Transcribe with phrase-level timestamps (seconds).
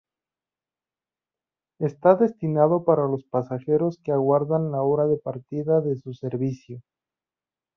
[1.77, 6.81] Está destinado para los pasajeros que aguardan la hora de partida de su servicio.